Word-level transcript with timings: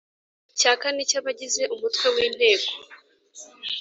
cya 0.59 0.71
kane 0.81 1.01
cy 1.09 1.17
abagize 1.19 1.61
Umutwe 1.75 2.05
w 2.13 2.17
Inteko 2.27 2.71